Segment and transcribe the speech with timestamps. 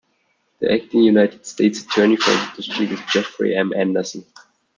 [0.57, 3.71] The Acting United States Attorney for the district is Jeffrey M.
[3.71, 4.25] Anderson.